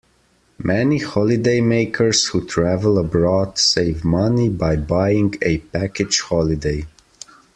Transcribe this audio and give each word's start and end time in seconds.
Many 0.57 0.99
holidaymakers 0.99 2.31
who 2.31 2.43
travel 2.47 2.97
abroad 2.97 3.59
save 3.59 4.03
money 4.03 4.49
by 4.49 4.75
buying 4.75 5.35
a 5.43 5.59
package 5.59 6.21
holiday 6.21 6.87